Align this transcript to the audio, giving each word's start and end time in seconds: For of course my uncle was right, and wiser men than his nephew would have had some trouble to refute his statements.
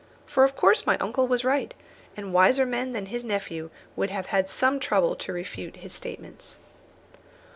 For 0.25 0.43
of 0.43 0.55
course 0.55 0.87
my 0.87 0.97
uncle 0.97 1.27
was 1.27 1.43
right, 1.45 1.75
and 2.17 2.33
wiser 2.33 2.65
men 2.65 2.93
than 2.93 3.05
his 3.05 3.23
nephew 3.23 3.69
would 3.95 4.09
have 4.09 4.25
had 4.25 4.49
some 4.49 4.79
trouble 4.79 5.15
to 5.17 5.31
refute 5.31 5.75
his 5.75 5.93
statements. 5.93 6.57